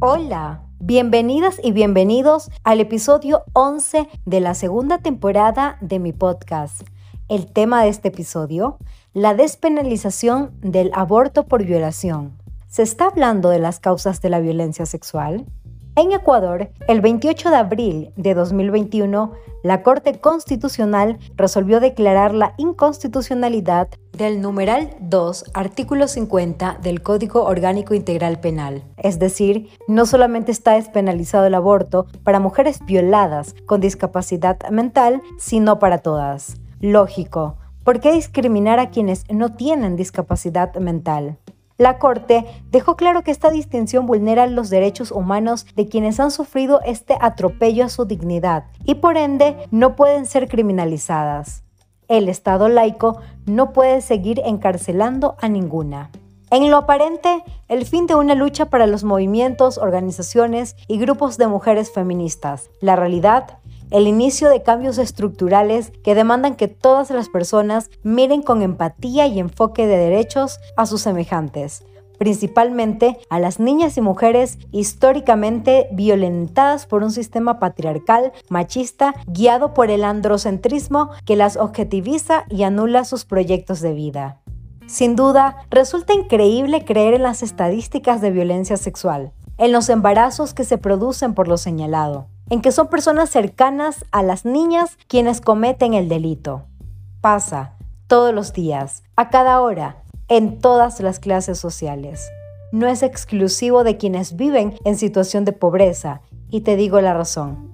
[0.00, 6.82] Hola, bienvenidas y bienvenidos al episodio 11 de la segunda temporada de mi podcast.
[7.28, 8.78] El tema de este episodio,
[9.12, 12.38] la despenalización del aborto por violación.
[12.68, 15.46] ¿Se está hablando de las causas de la violencia sexual?
[16.00, 19.32] En Ecuador, el 28 de abril de 2021,
[19.64, 27.94] la Corte Constitucional resolvió declarar la inconstitucionalidad del numeral 2, artículo 50 del Código Orgánico
[27.94, 28.84] Integral Penal.
[28.96, 35.80] Es decir, no solamente está despenalizado el aborto para mujeres violadas con discapacidad mental, sino
[35.80, 36.58] para todas.
[36.78, 41.38] Lógico, ¿por qué discriminar a quienes no tienen discapacidad mental?
[41.78, 46.80] La Corte dejó claro que esta distinción vulnera los derechos humanos de quienes han sufrido
[46.84, 51.62] este atropello a su dignidad y por ende no pueden ser criminalizadas.
[52.08, 56.10] El Estado laico no puede seguir encarcelando a ninguna.
[56.50, 61.46] En lo aparente, el fin de una lucha para los movimientos, organizaciones y grupos de
[61.46, 62.70] mujeres feministas.
[62.80, 63.58] La realidad
[63.90, 69.38] el inicio de cambios estructurales que demandan que todas las personas miren con empatía y
[69.38, 71.84] enfoque de derechos a sus semejantes,
[72.18, 79.90] principalmente a las niñas y mujeres históricamente violentadas por un sistema patriarcal, machista, guiado por
[79.90, 84.40] el androcentrismo que las objetiviza y anula sus proyectos de vida.
[84.86, 90.64] Sin duda, resulta increíble creer en las estadísticas de violencia sexual, en los embarazos que
[90.64, 95.94] se producen por lo señalado en que son personas cercanas a las niñas quienes cometen
[95.94, 96.64] el delito.
[97.20, 97.74] Pasa
[98.06, 102.30] todos los días, a cada hora, en todas las clases sociales.
[102.72, 107.72] No es exclusivo de quienes viven en situación de pobreza, y te digo la razón.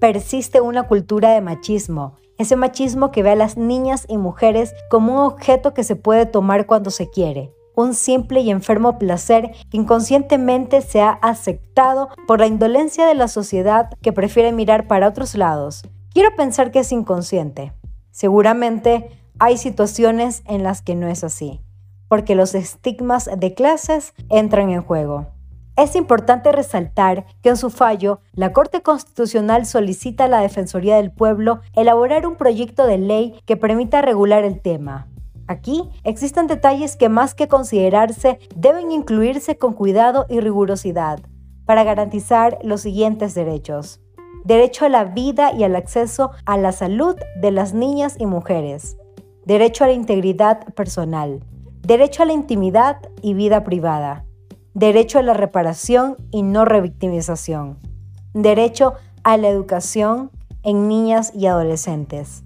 [0.00, 5.12] Persiste una cultura de machismo, ese machismo que ve a las niñas y mujeres como
[5.12, 9.76] un objeto que se puede tomar cuando se quiere, un simple y enfermo placer que
[9.76, 15.36] inconscientemente se ha aceptado por la indolencia de la sociedad que prefiere mirar para otros
[15.36, 15.82] lados.
[16.12, 17.72] Quiero pensar que es inconsciente.
[18.10, 21.60] Seguramente hay situaciones en las que no es así,
[22.08, 25.28] porque los estigmas de clases entran en juego.
[25.76, 31.12] Es importante resaltar que en su fallo, la Corte Constitucional solicita a la Defensoría del
[31.12, 35.06] Pueblo elaborar un proyecto de ley que permita regular el tema.
[35.48, 41.20] Aquí existen detalles que más que considerarse deben incluirse con cuidado y rigurosidad
[41.64, 44.00] para garantizar los siguientes derechos.
[44.44, 48.98] Derecho a la vida y al acceso a la salud de las niñas y mujeres.
[49.46, 51.42] Derecho a la integridad personal.
[51.80, 54.26] Derecho a la intimidad y vida privada.
[54.74, 57.78] Derecho a la reparación y no revictimización.
[58.34, 58.94] Derecho
[59.24, 60.30] a la educación
[60.62, 62.44] en niñas y adolescentes.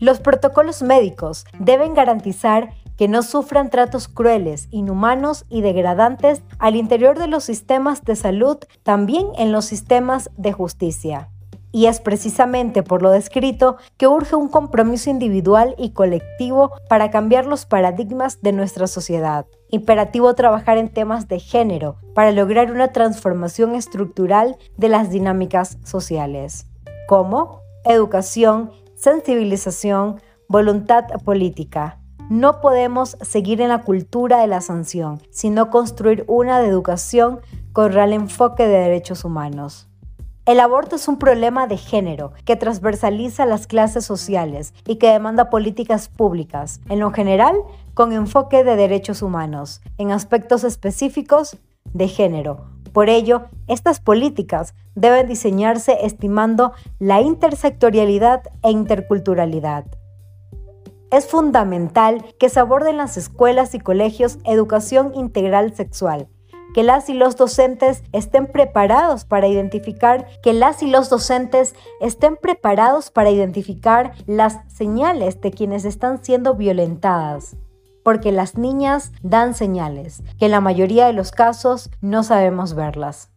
[0.00, 7.18] Los protocolos médicos deben garantizar que no sufran tratos crueles, inhumanos y degradantes al interior
[7.18, 11.28] de los sistemas de salud, también en los sistemas de justicia.
[11.70, 17.44] Y es precisamente por lo descrito que urge un compromiso individual y colectivo para cambiar
[17.44, 19.44] los paradigmas de nuestra sociedad.
[19.68, 26.66] Imperativo trabajar en temas de género para lograr una transformación estructural de las dinámicas sociales.
[27.06, 31.98] como Educación, sensibilización, voluntad política.
[32.28, 37.40] No podemos seguir en la cultura de la sanción, sino construir una de educación
[37.72, 39.88] con real enfoque de derechos humanos.
[40.44, 45.48] El aborto es un problema de género que transversaliza las clases sociales y que demanda
[45.48, 47.56] políticas públicas, en lo general
[47.94, 51.56] con enfoque de derechos humanos, en aspectos específicos
[51.94, 59.84] de género, por ello, estas políticas deben diseñarse estimando la intersectorialidad e interculturalidad.
[61.10, 66.28] Es fundamental que se aborde en las escuelas y colegios educación integral sexual,
[66.72, 72.36] que las y los docentes estén preparados para identificar que las y los docentes estén
[72.36, 77.56] preparados para identificar las señales de quienes están siendo violentadas
[78.02, 83.30] porque las niñas dan señales, que en la mayoría de los casos no sabemos verlas.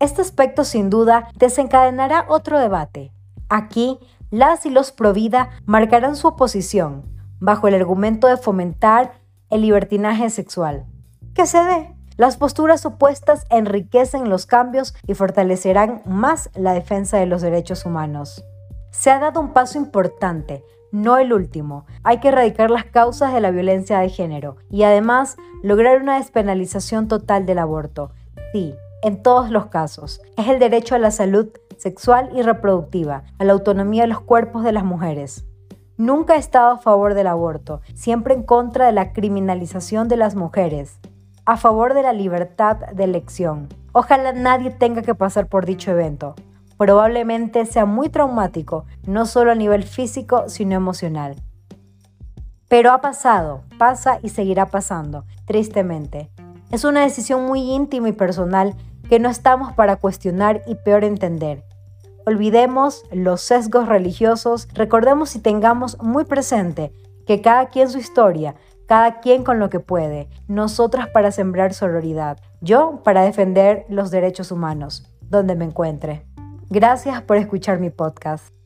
[0.00, 3.12] Este aspecto sin duda desencadenará otro debate.
[3.48, 3.98] Aquí,
[4.30, 7.04] las y los Provida marcarán su oposición,
[7.40, 9.12] bajo el argumento de fomentar
[9.50, 10.86] el libertinaje sexual.
[11.34, 11.94] Que se dé.
[12.16, 18.44] Las posturas opuestas enriquecen los cambios y fortalecerán más la defensa de los derechos humanos.
[18.90, 21.84] Se ha dado un paso importante no el último.
[22.02, 27.08] Hay que erradicar las causas de la violencia de género y además lograr una despenalización
[27.08, 28.12] total del aborto.
[28.52, 30.20] Sí, en todos los casos.
[30.36, 34.64] Es el derecho a la salud sexual y reproductiva, a la autonomía de los cuerpos
[34.64, 35.44] de las mujeres.
[35.96, 40.36] Nunca he estado a favor del aborto, siempre en contra de la criminalización de las
[40.36, 40.98] mujeres,
[41.44, 43.68] a favor de la libertad de elección.
[43.92, 46.34] Ojalá nadie tenga que pasar por dicho evento.
[46.78, 51.34] Probablemente sea muy traumático, no solo a nivel físico, sino emocional.
[52.68, 56.30] Pero ha pasado, pasa y seguirá pasando, tristemente.
[56.70, 58.74] Es una decisión muy íntima y personal
[59.08, 61.64] que no estamos para cuestionar y peor entender.
[62.26, 66.92] Olvidemos los sesgos religiosos, recordemos y tengamos muy presente
[67.26, 68.54] que cada quien su historia,
[68.86, 74.52] cada quien con lo que puede, nosotras para sembrar sororidad, yo para defender los derechos
[74.52, 76.27] humanos, donde me encuentre.
[76.70, 78.57] Gracias por escuchar mi podcast.